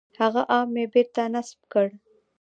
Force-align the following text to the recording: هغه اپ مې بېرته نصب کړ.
هغه 0.19 0.41
اپ 0.55 0.67
مې 0.73 0.83
بېرته 0.93 1.21
نصب 1.33 1.59
کړ. 1.71 1.87